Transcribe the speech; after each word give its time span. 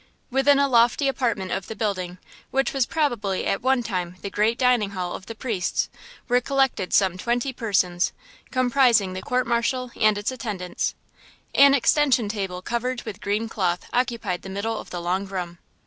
Within 0.31 0.57
a 0.57 0.67
lofty 0.67 1.07
apartment 1.07 1.51
of 1.51 1.67
the 1.67 1.75
building, 1.75 2.17
which 2.49 2.73
was 2.73 2.87
probably 2.87 3.45
at 3.45 3.61
one 3.61 3.83
time 3.83 4.15
the 4.23 4.31
great 4.31 4.57
dining 4.57 4.89
hall 4.97 5.13
of 5.13 5.27
the 5.27 5.35
priests, 5.35 5.89
were 6.27 6.41
collected 6.41 6.91
some 6.91 7.19
twenty 7.19 7.53
persons, 7.53 8.11
comprising 8.49 9.13
the 9.13 9.21
court 9.21 9.45
martial 9.45 9.91
and 9.95 10.17
its 10.17 10.31
attendants. 10.31 10.95
An 11.53 11.75
extension 11.75 12.29
table 12.29 12.63
covered 12.63 13.03
with 13.03 13.21
green 13.21 13.47
cloth 13.47 13.85
occupied 13.93 14.41
the 14.41 14.49
middle 14.49 14.79
of 14.79 14.89
the 14.89 14.99
long 15.01 15.27
room. 15.27 15.59